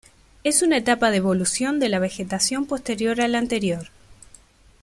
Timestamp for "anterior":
3.37-3.89